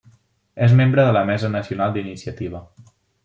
És 0.67 0.73
membre 0.79 1.05
de 1.07 1.11
la 1.17 1.21
Mesa 1.31 1.53
Nacional 1.57 1.95
d'Iniciativa. 1.97 2.63